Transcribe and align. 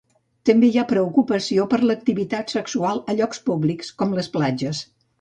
També 0.49 0.69
hi 0.69 0.79
ha 0.81 0.85
preocupació 0.91 1.67
per 1.75 1.79
l'activitat 1.85 2.57
sexual 2.57 3.05
a 3.15 3.19
llocs 3.21 3.47
públics 3.51 3.97
com 4.03 4.21
les 4.21 4.35
platges. 4.39 4.87